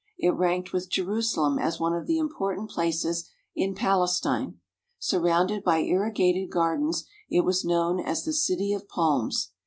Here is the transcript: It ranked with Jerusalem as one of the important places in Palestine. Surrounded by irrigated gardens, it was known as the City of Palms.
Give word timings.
It 0.17 0.29
ranked 0.31 0.73
with 0.73 0.89
Jerusalem 0.89 1.59
as 1.59 1.79
one 1.79 1.93
of 1.93 2.07
the 2.07 2.17
important 2.17 2.71
places 2.71 3.29
in 3.55 3.75
Palestine. 3.75 4.59
Surrounded 4.97 5.63
by 5.63 5.81
irrigated 5.83 6.49
gardens, 6.49 7.05
it 7.29 7.41
was 7.41 7.63
known 7.63 7.99
as 7.99 8.25
the 8.25 8.33
City 8.33 8.73
of 8.73 8.87
Palms. 8.89 9.51